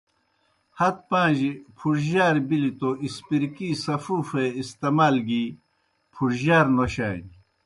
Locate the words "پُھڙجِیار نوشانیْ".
6.13-7.29